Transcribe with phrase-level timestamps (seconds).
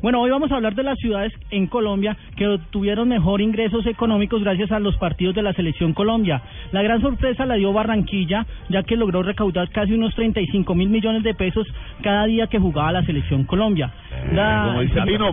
[0.00, 4.42] Bueno, hoy vamos a hablar de las ciudades en Colombia que tuvieron mejor ingresos económicos
[4.44, 6.40] gracias a los partidos de la Selección Colombia.
[6.70, 11.24] La gran sorpresa la dio Barranquilla, ya que logró recaudar casi unos 35 mil millones
[11.24, 11.66] de pesos
[12.00, 13.92] cada día que jugaba la Selección Colombia.
[14.32, 14.84] La,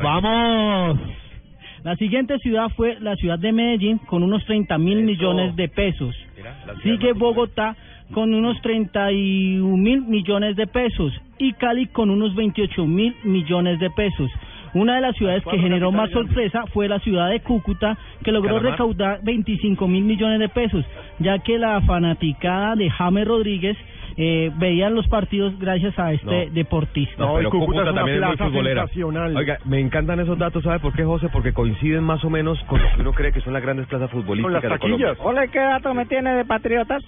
[0.01, 0.99] vamos.
[1.84, 6.15] la siguiente ciudad fue la ciudad de Medellín con unos 30 mil millones de pesos.
[6.81, 7.75] Sigue Bogotá
[8.11, 13.89] con unos 31 mil millones de pesos y Cali con unos 28 mil millones de
[13.91, 14.31] pesos.
[14.75, 18.59] Una de las ciudades que generó más sorpresa fue la ciudad de Cúcuta, que logró
[18.59, 20.85] recaudar 25 mil millones de pesos,
[21.20, 23.77] ya que la fanaticada de James Rodríguez
[24.18, 26.53] eh, veían los partidos gracias a este No.
[26.53, 27.15] deportista.
[27.26, 28.81] No, pero Cúcuta, Cúcuta es una también es muy plaza futbolera.
[28.84, 29.35] sensacional.
[29.37, 31.27] Oiga, me encantan esos datos, ¿sabe por qué, José?
[31.31, 34.09] Porque coinciden más o menos con lo que uno cree que son las grandes plazas
[34.09, 35.07] Con futbolísticas las de Colombia.
[35.07, 35.26] taquillas.
[35.27, 37.03] Hola, ¿qué dato me tiene de patriotas?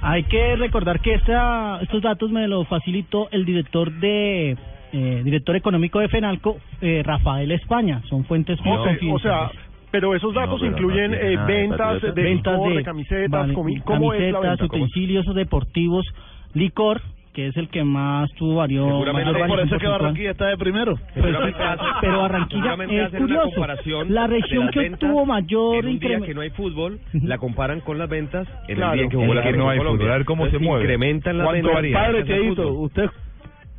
[0.00, 4.56] Hay que recordar que esta, estos datos me los facilitó el director de
[4.92, 8.00] eh, director económico de Fenalco, eh, Rafael España.
[8.08, 9.50] Son fuentes muy José, o sea,
[9.90, 12.82] pero esos datos pero no incluyen eh, nada de ventas de ventas licor, de, de
[12.84, 14.64] camisetas, vale, comi- ¿cómo es la camisetas, venta?
[14.76, 16.06] utensilios deportivos,
[16.54, 17.00] licor,
[17.32, 18.84] que es el que más tuvo varios.
[18.88, 19.86] Seguramente mayor por eso es que.
[19.86, 20.96] Barranquilla está de primero.
[20.96, 21.58] Pues, Seguramente
[22.00, 22.74] pero Barranquilla
[23.06, 23.66] es curioso.
[24.08, 26.26] La región que obtuvo mayor en un día incremento.
[26.26, 28.92] que no hay fútbol, la comparan con las ventas en Claro.
[28.94, 30.00] el día que el la que no hay Colombia.
[30.04, 30.84] fútbol, a ver cómo se Entonces, mueve.
[30.84, 31.72] Incrementan las ventas.
[31.92, 33.10] padre Cheito, usted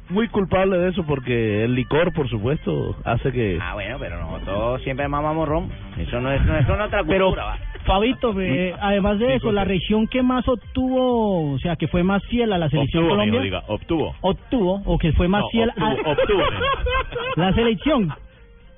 [0.10, 3.60] muy culpable de eso porque el licor, por supuesto, hace que...
[3.62, 5.70] Ah, bueno, pero nosotros siempre mamamos ron.
[5.98, 7.58] Eso no es, no es otra Pero, cultura, va.
[7.86, 12.24] Fabito, eh, además de eso, la región que más obtuvo, o sea, que fue más
[12.26, 14.16] fiel a la selección Obtuvo, Colombia, amigo, diga, obtuvo.
[14.22, 16.42] obtuvo, o que fue más No, fiel obtuvo, a obtuvo.
[17.36, 18.14] la selección.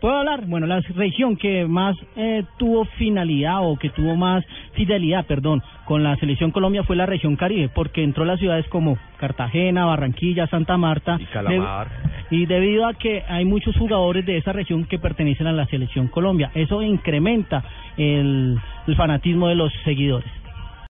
[0.01, 0.47] ¿Puedo hablar?
[0.47, 6.01] Bueno, la región que más eh, tuvo finalidad o que tuvo más fidelidad, perdón, con
[6.01, 10.75] la selección Colombia fue la región Caribe, porque entró las ciudades como Cartagena, Barranquilla, Santa
[10.75, 11.17] Marta.
[11.22, 11.88] Y Calamar.
[12.29, 15.67] de- y debido a que hay muchos jugadores de esa región que pertenecen a la
[15.67, 17.63] selección Colombia, eso incrementa
[17.95, 18.57] el,
[18.88, 20.31] el fanatismo de los seguidores.